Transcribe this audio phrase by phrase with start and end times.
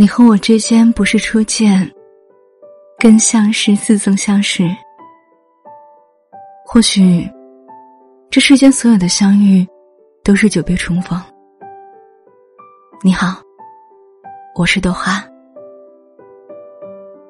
[0.00, 1.86] 你和我之间不是初见，
[2.98, 4.66] 更像是似曾相识。
[6.64, 7.30] 或许，
[8.30, 9.68] 这世间所有的相遇，
[10.24, 11.20] 都是久别重逢。
[13.02, 13.42] 你好，
[14.54, 15.22] 我是朵花，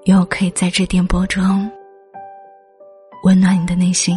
[0.05, 1.69] 愿我可以在这电波中
[3.25, 4.17] 温暖你的内心。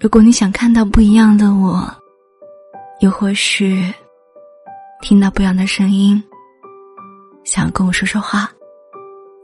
[0.00, 1.94] 如果你想看到不一样的我，
[3.02, 3.82] 又或是
[5.00, 6.22] 听到不一样的声音，
[7.42, 8.48] 想要跟我说说话，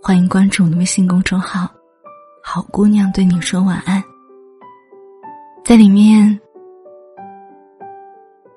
[0.01, 1.69] 欢迎关注我的微信公众号
[2.41, 4.01] “好姑娘对你说晚安”。
[5.67, 6.41] 在里面，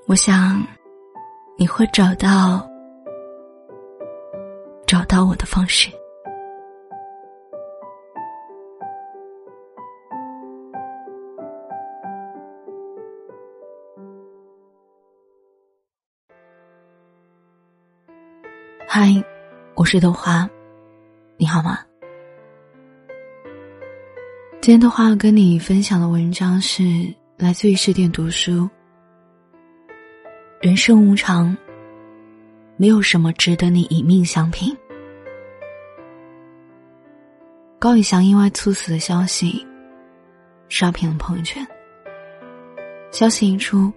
[0.06, 0.64] 我想
[1.58, 2.64] 你会找到
[4.86, 5.90] 找到我的方式。
[18.94, 19.08] 嗨，
[19.74, 20.50] 我是豆花，
[21.38, 21.80] 你好吗？
[24.62, 26.84] 今天的话要跟你分享的文章是
[27.38, 28.70] 来自于十点读书。
[30.60, 31.56] 人生无常，
[32.76, 34.76] 没有什么值得你以命相拼。
[37.80, 39.66] 高以翔意外猝死的消息，
[40.68, 41.66] 刷屏了朋友圈。
[43.10, 43.90] 消息一出，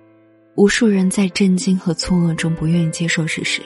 [0.54, 3.60] 无数人在震惊和错愕中不愿意接受事实。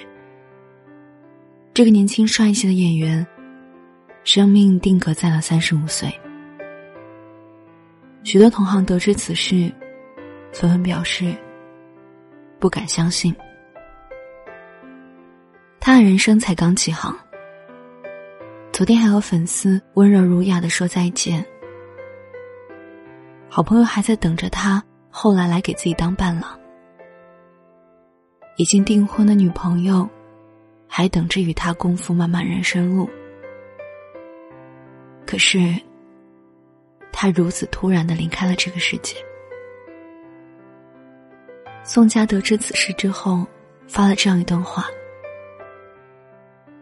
[1.79, 3.25] 这个年轻帅气的演员，
[4.25, 6.13] 生命定格在了三十五岁。
[8.25, 9.73] 许多同行得知此事，
[10.53, 11.33] 纷纷表示
[12.59, 13.33] 不敢相信。
[15.79, 17.17] 他的人生才刚起航，
[18.73, 21.47] 昨天还和粉丝温柔儒雅的说再见，
[23.49, 26.59] 好朋友还在等着他后来来给自己当伴郎，
[28.57, 30.11] 已经订婚的女朋友。
[30.89, 33.09] 还等着与他共赴漫漫人生路，
[35.27, 35.61] 可是，
[37.13, 39.15] 他如此突然的离开了这个世界。
[41.85, 43.47] 宋佳得知此事之后，
[43.87, 44.87] 发了这样一段话：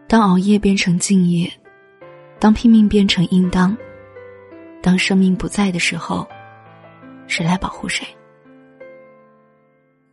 [0.07, 1.51] 当熬夜变成敬业，
[2.39, 3.77] 当拼命变成应当，
[4.81, 6.27] 当生命不在的时候，
[7.27, 8.07] 谁来保护谁？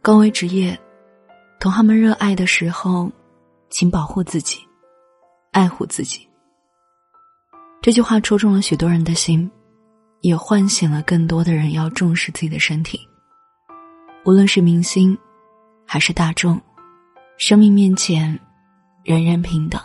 [0.03, 0.79] 高危职业，
[1.59, 3.11] 同行们热爱的时候。
[3.75, 4.61] 请保护自己，
[5.51, 6.29] 爱护自己。
[7.83, 9.51] 这句话戳中了许多人的心，
[10.21, 13.01] 也唤醒了更多的人要重视自己的身体。
[14.25, 15.19] 无论是明星，
[15.85, 16.63] 还是大众，
[17.37, 18.39] 生命面前，
[19.03, 19.81] 人人平等。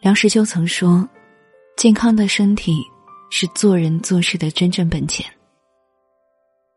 [0.00, 1.08] 梁实秋曾说
[1.78, 2.84] ：“健康的身体
[3.30, 5.24] 是做人做事的真正本钱。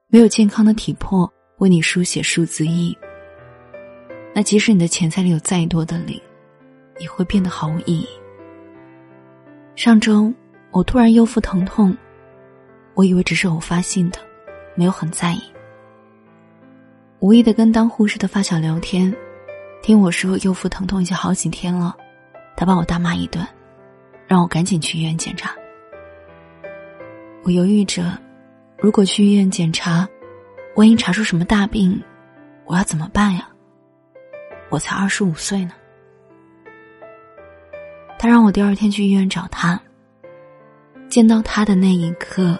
[0.07, 2.97] 没有健康的体魄为你书写数字一。”
[4.39, 6.17] 那即使你的钱财里有再多的零，
[6.97, 8.07] 也会变得毫无意义。
[9.75, 10.33] 上周
[10.71, 11.93] 我突然右腹疼痛，
[12.93, 14.19] 我以为只是偶发性的，
[14.75, 15.41] 没有很在意。
[17.19, 19.13] 无意的跟当护士的发小聊天，
[19.81, 21.93] 听我说右腹疼痛已经好几天了，
[22.55, 23.45] 他把我大骂一顿，
[24.25, 25.53] 让我赶紧去医院检查。
[27.43, 28.17] 我犹豫着，
[28.77, 30.07] 如果去医院检查，
[30.77, 32.01] 万一查出什么大病，
[32.63, 33.48] 我要怎么办呀？
[34.69, 35.71] 我才二十五岁呢。
[38.17, 39.79] 他让我第二天去医院找他。
[41.07, 42.55] 见到他的那一刻，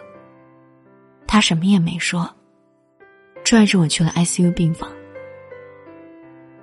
[1.27, 2.27] 他什么也没说，
[3.43, 4.89] 拽着我去了 ICU 病房。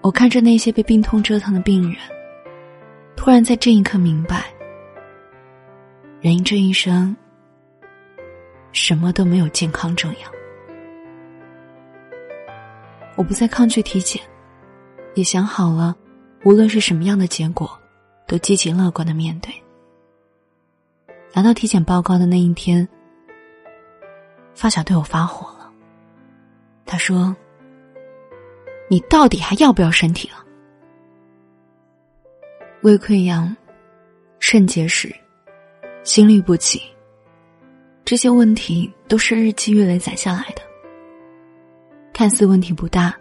[0.01, 2.01] 我看着那些被病痛折腾的病人，
[3.17, 4.47] 突然在这一刻明白，
[6.21, 7.17] 人这一生，
[8.73, 10.29] 什么都没有健康重要。
[13.15, 14.21] 我不再抗拒体检。
[15.17, 15.97] 也想好了，
[16.45, 17.69] 无论是什么样的结果，
[18.27, 19.51] 都积极乐观的面对。
[21.33, 22.87] 拿到体检报告的那一天，
[24.55, 25.73] 发小对我发火了。
[26.85, 27.35] 他说
[28.91, 30.45] ：“你到底还要不要身体了？
[32.83, 33.57] 胃溃疡、
[34.39, 35.11] 肾结石、
[36.05, 36.83] 心律不齐，
[38.05, 40.61] 这些问题都是日积月累攒下来的。
[42.13, 43.17] 看似问题不大。”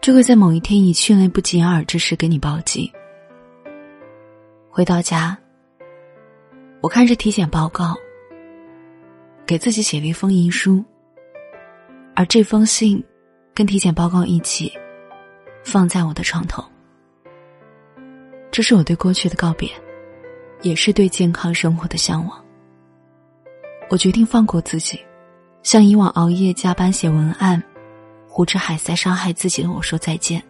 [0.00, 2.90] 就会在某一天以迅雷不及掩耳之势给你暴击。
[4.70, 5.36] 回到家，
[6.80, 7.96] 我看着体检报告，
[9.44, 10.84] 给自己写了一封遗书，
[12.14, 13.02] 而这封信
[13.52, 14.72] 跟体检报告一起
[15.64, 16.64] 放在我的床头。
[18.50, 19.68] 这是我对过去的告别，
[20.62, 22.44] 也是对健康生活的向往。
[23.90, 25.00] 我决定放过自己，
[25.62, 27.62] 像以往熬夜加班写文案、
[28.38, 30.40] 胡吃海塞伤害自己的我说再见。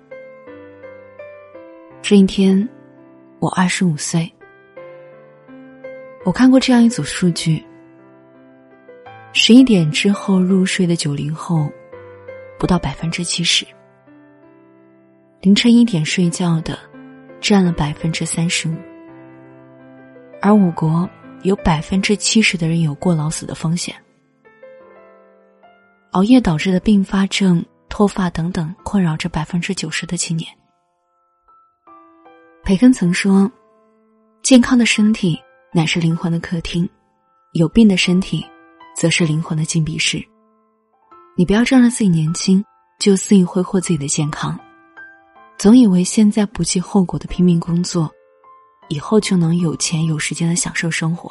[2.02, 2.68] 这一天，
[3.38, 4.30] 我二十五岁。
[6.22, 7.64] 我看过这样一组数据：
[9.32, 11.72] 十一点之后入睡的九零后，
[12.58, 13.64] 不到百分之七十；
[15.40, 16.78] 凌晨一点睡觉的，
[17.40, 18.74] 占了百分之三十五。
[20.42, 21.08] 而我国
[21.42, 23.94] 有百分之七十的人有过劳死的风险。
[26.10, 30.48] 熬夜导致的并发症、脱发等等，困扰着百分之九十的青年。
[32.62, 33.50] 培根曾说
[34.42, 35.40] ：“健康的身体
[35.72, 36.88] 乃是灵魂的客厅，
[37.52, 38.46] 有病的身体，
[38.96, 40.22] 则是灵魂的禁闭室。”
[41.36, 42.64] 你不要仗着自己年轻
[42.98, 44.58] 就肆意挥霍自己的健康，
[45.56, 48.10] 总以为现在不计后果的拼命工作，
[48.88, 51.30] 以后就能有钱有时间的享受生活。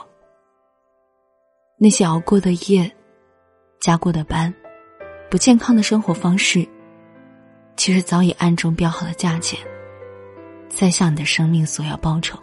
[1.77, 2.89] 那些熬过的夜，
[3.79, 4.51] 加过的班。
[5.29, 6.65] 不健康的生活方式，
[7.75, 9.59] 其实早已暗中标好了价钱，
[10.69, 12.39] 在向你的生命索要报酬。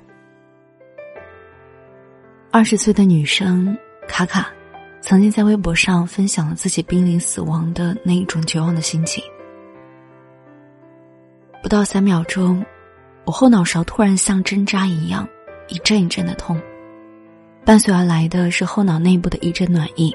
[2.51, 3.75] 二十岁的女生
[4.07, 4.53] 卡卡，
[5.01, 9.25] 曾经在微博上分享了自己濒临死亡的那一种绝望的心情。
[11.63, 12.63] 不到三秒钟，
[13.25, 15.27] 我后脑勺突然像针扎一样
[15.69, 16.61] 一阵一阵的痛，
[17.65, 20.15] 伴随而来的是后脑内部的一阵暖意。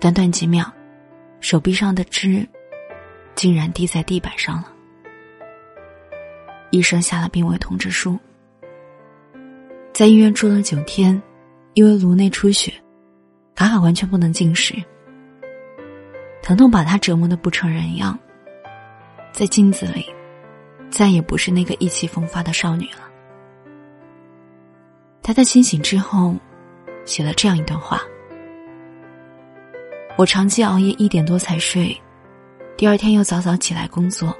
[0.00, 0.72] 短短几秒。
[1.40, 2.46] 手臂上的痣，
[3.34, 4.72] 竟然滴在地板上了。
[6.70, 8.18] 医生下了病危通知书。
[9.92, 11.20] 在医院住了九天，
[11.74, 12.72] 因为颅内出血，
[13.54, 14.74] 卡卡完全不能进食，
[16.42, 18.18] 疼痛把她折磨的不成人样。
[19.32, 20.06] 在镜子里，
[20.90, 23.08] 再也不是那个意气风发的少女了。
[25.22, 26.34] 她在清醒之后，
[27.04, 28.02] 写了这样一段话。
[30.18, 31.96] 我长期熬夜一点多才睡，
[32.76, 34.36] 第二天又早早起来工作。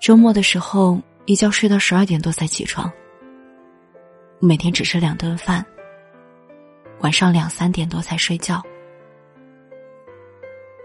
[0.00, 2.90] 周末的时候一觉睡到十二点多才起床。
[4.38, 5.62] 每天只吃两顿饭，
[7.00, 8.62] 晚上两三点多才睡觉。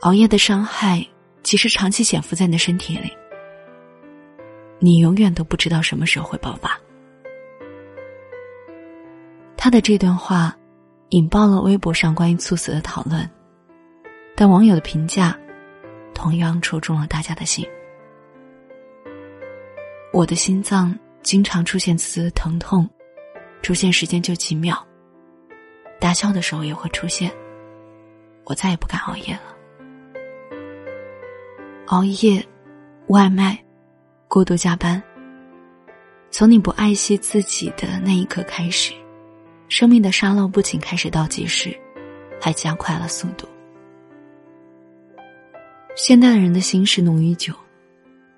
[0.02, 1.08] 熬夜的伤害
[1.42, 3.10] 其实长期潜伏在你的身体里，
[4.78, 6.78] 你永远都不知道什么时候会爆发。
[9.56, 10.54] 他的这段话
[11.12, 13.26] 引爆了微博上关于猝死的讨论。
[14.40, 15.36] 但网友的评价，
[16.14, 17.68] 同样戳中了大家的心。
[20.14, 22.88] 我的心脏经常出现滋滋疼痛，
[23.64, 24.86] 出现时间就几秒。
[26.00, 27.32] 大笑的时候也会出现。
[28.44, 29.58] 我再也不敢熬夜了。
[31.88, 32.46] 熬夜、
[33.08, 33.58] 外卖、
[34.28, 35.02] 过度加班，
[36.30, 38.94] 从你不爱惜自己的那一刻开始，
[39.68, 41.76] 生命的沙漏不仅开始倒计时，
[42.40, 43.48] 还加快了速度。
[45.98, 47.52] 现代人的心事浓于酒，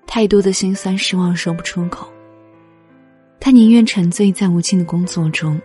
[0.06, 2.10] 太多的心酸失望说不出口。
[3.38, 5.60] 他宁愿沉醉在无尽的工作中，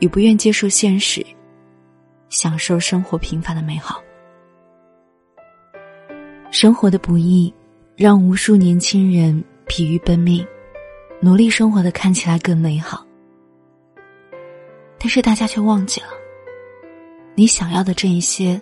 [0.00, 1.24] 也不愿接受现实，
[2.30, 4.02] 享受生活平凡的美好。
[6.50, 7.54] 生活的不易，
[7.94, 10.44] 让无数年轻人疲于奔命，
[11.20, 13.06] 努力生活的看起来更美好。
[14.98, 16.08] 但是大家却忘记了，
[17.36, 18.60] 你想要的这一些。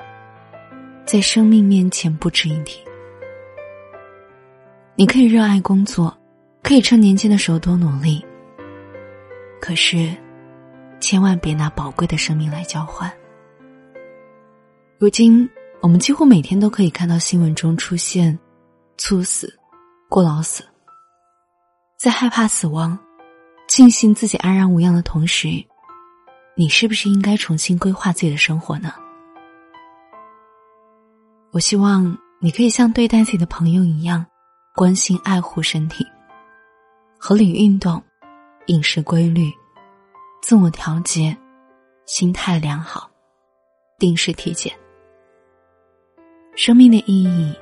[1.05, 2.81] 在生命面前不值一提。
[4.95, 6.17] 你可以热爱工作，
[6.63, 8.25] 可以趁年轻的时候多努力。
[9.61, 10.15] 可是，
[11.01, 13.11] 千万别拿宝贵的生命来交换。
[14.99, 15.49] 如今，
[15.81, 18.39] 我们几乎每天都可以看到新闻中出现
[18.97, 19.53] 猝死、
[20.09, 20.65] 过劳死。
[21.99, 22.99] 在害怕死亡、
[23.69, 25.49] 庆幸自己安然无恙的同时，
[26.55, 28.93] 你是不是应该重新规划自己的生活呢？
[31.53, 34.25] 我希望你可以像对待自己的朋友一样，
[34.75, 36.03] 关心爱护身体，
[37.19, 38.03] 合理运动，
[38.69, 39.53] 饮食规律，
[40.41, 41.37] 自我调节，
[42.07, 43.11] 心态良好，
[43.99, 44.73] 定时体检。
[46.57, 47.55] 生命的意义，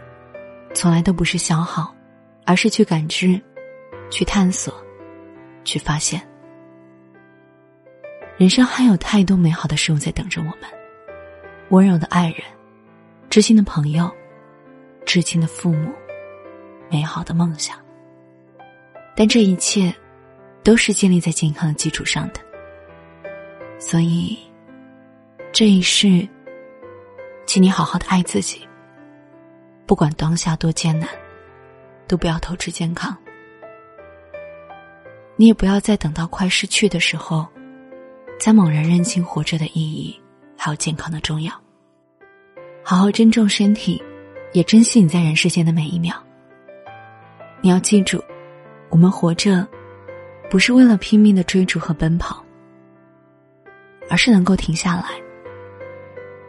[0.73, 1.92] 从来都不是消耗，
[2.47, 3.42] 而是去感知，
[4.09, 4.73] 去探索，
[5.64, 6.25] 去发现。
[8.37, 10.70] 人生还有太多美好的事物在等着我们，
[11.70, 12.60] 温柔的爱人。
[13.30, 14.10] 知心的朋友，
[15.06, 15.92] 至亲的父母，
[16.90, 17.78] 美好的梦想。
[19.14, 19.94] 但这一切，
[20.64, 22.40] 都是建立在健康的基础上的。
[23.78, 24.37] 所以，
[25.52, 26.28] 这一世，
[27.46, 28.68] 请你好好的爱自己。
[29.87, 31.08] 不管当下多艰难，
[32.08, 33.16] 都不要透支健康。
[35.37, 37.46] 你也不要再等到快失去的时候，
[38.40, 40.20] 才猛然认清活着的意义，
[40.56, 41.54] 还有健康的重要。
[42.82, 44.02] 好好珍重身体，
[44.52, 46.14] 也珍惜你在人世间的每一秒。
[47.60, 48.22] 你要记住，
[48.88, 49.66] 我们活着，
[50.50, 52.42] 不是为了拼命的追逐和奔跑，
[54.08, 55.04] 而是能够停下来，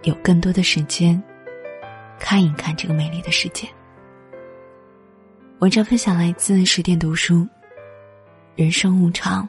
[0.04, 1.22] 有更多的时间，
[2.18, 3.68] 看一看这个美丽的世界。
[5.60, 7.48] 文章分享来自十点读书。
[8.56, 9.48] 人生无常，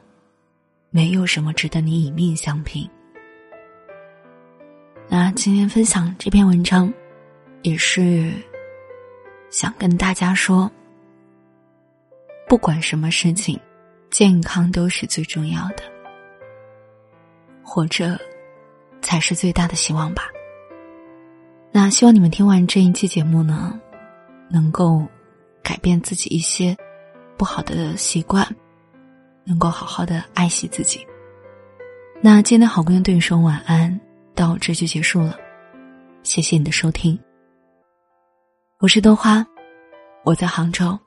[0.89, 2.89] 没有什么值得你以命相拼。
[5.15, 6.91] 那今天分享这篇文章，
[7.61, 8.33] 也是
[9.51, 10.67] 想跟大家说。
[12.47, 13.59] 不管什么事情，
[14.09, 15.83] 健康都是最重要的。
[17.61, 18.19] 活着，
[19.03, 20.23] 才是最大的希望吧。
[21.71, 23.79] 那希望你们听完这一期节目呢，
[24.49, 25.05] 能够
[25.61, 26.75] 改变自己一些
[27.37, 28.43] 不好的习惯，
[29.43, 31.05] 能够好好的爱惜自己。
[32.19, 33.99] 那今天好姑娘对你说晚安，
[34.35, 35.37] 到这就结束了。
[36.23, 37.19] 谢谢你的收听，
[38.79, 39.45] 我是豆花，
[40.23, 40.97] 我在杭州，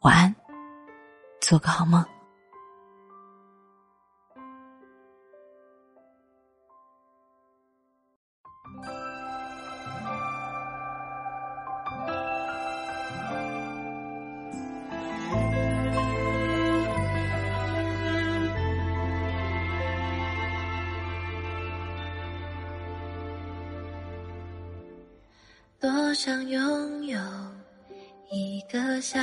[0.00, 0.34] 晚安。
[1.40, 2.04] 做个好梦。
[26.18, 27.16] 想拥有。
[28.32, 29.16] 一个小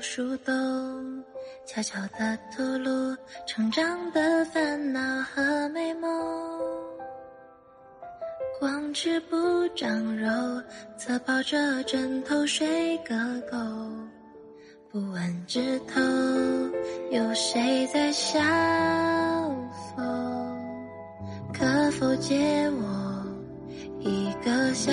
[0.00, 0.54] 树洞，
[1.66, 3.16] 悄悄地吐露
[3.48, 6.08] 成长的烦恼和美梦。
[8.60, 9.36] 光吃不
[9.74, 10.30] 长肉，
[10.96, 13.16] 侧抱着枕头睡个
[13.50, 13.58] 够。
[14.92, 16.00] 不问枝头
[17.10, 18.38] 有谁在笑
[19.96, 20.56] 风，
[21.52, 23.26] 可否借我
[23.98, 24.92] 一个小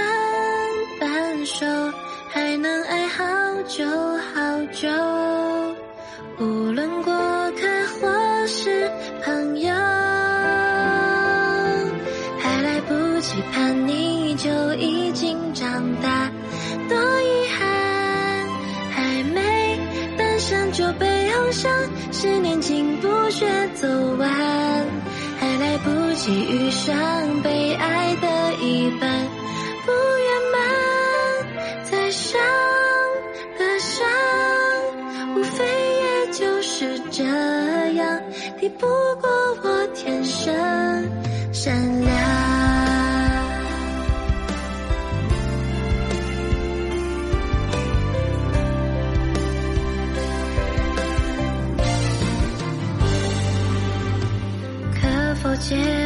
[0.00, 1.66] 青春半熟，
[2.28, 3.24] 还能爱好
[3.68, 3.84] 久
[4.32, 4.88] 好久。
[6.38, 7.12] 无论过
[7.52, 7.66] 客
[8.00, 8.90] 或是
[9.22, 9.74] 朋友，
[12.38, 16.30] 还来不及叛逆就已经长大，
[16.88, 17.68] 多遗憾。
[18.90, 19.78] 还没
[20.16, 21.70] 诞生就被轰伤，
[22.10, 24.30] 十年进步学走完。
[25.38, 26.96] 还来不及遇上
[27.42, 29.26] 被爱的一半，
[38.60, 38.86] 敌，不
[39.20, 39.30] 过
[39.62, 40.54] 我天生
[41.50, 42.10] 善良。
[55.00, 55.99] 可否借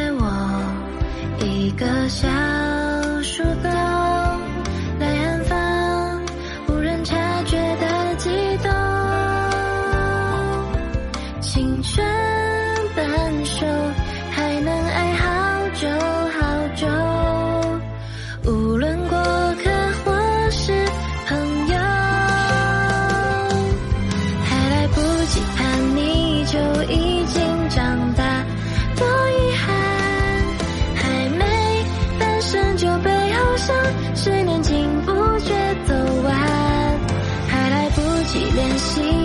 [34.15, 35.53] 十年竟不觉
[35.85, 35.93] 走
[36.23, 36.33] 完？
[37.47, 39.24] 还来不及练习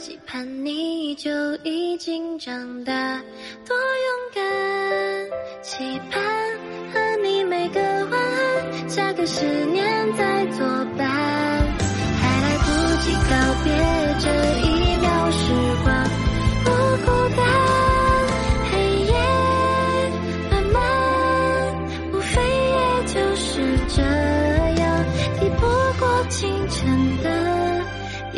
[0.00, 1.30] 期盼你就
[1.62, 3.22] 已经长大，
[3.66, 4.42] 多勇敢！
[5.62, 6.22] 期盼
[6.90, 10.66] 和你每个晚安，下个十年再作
[10.96, 12.70] 伴，还来不
[13.02, 13.30] 及告
[13.62, 13.70] 别
[14.20, 14.26] 这
[14.66, 15.52] 一秒时
[15.84, 15.92] 光，
[16.64, 16.70] 不
[17.04, 17.46] 孤单。
[18.72, 18.72] 黑
[19.04, 19.12] 夜
[20.50, 20.80] 漫漫，
[22.14, 23.60] 无非也就是
[23.94, 24.00] 这
[24.80, 25.04] 样，
[25.38, 25.66] 抵不
[25.98, 27.28] 过清晨的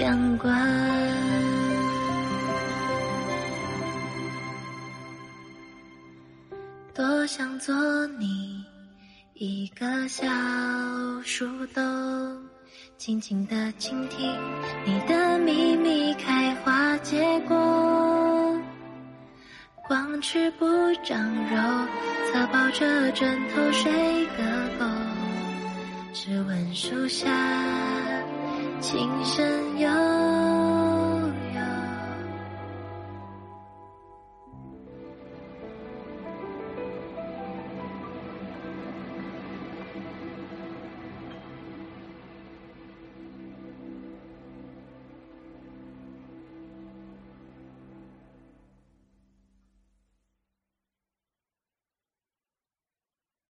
[0.00, 0.91] 阳光。
[7.64, 7.72] 做
[8.18, 8.64] 你
[9.34, 10.26] 一个小
[11.22, 11.82] 树洞，
[12.98, 14.36] 静静的倾听
[14.84, 18.60] 你的秘密开花结果。
[19.86, 20.66] 光吃不
[21.04, 21.86] 长肉，
[22.32, 24.42] 侧抱着枕头睡个
[24.80, 24.84] 够，
[26.12, 27.30] 只闻树下
[28.80, 30.11] 琴声悠。